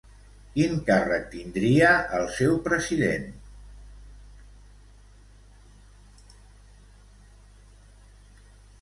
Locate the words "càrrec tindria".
0.85-1.91